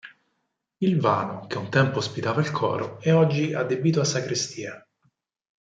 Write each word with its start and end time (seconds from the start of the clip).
Il 0.79 0.99
vano 0.99 1.45
che 1.45 1.59
un 1.59 1.69
tempo 1.69 1.99
ospitava 1.99 2.41
il 2.41 2.49
coro 2.49 2.99
è 3.01 3.13
oggi 3.13 3.53
adibito 3.53 4.01
a 4.01 4.03
sacrestia. 4.03 4.83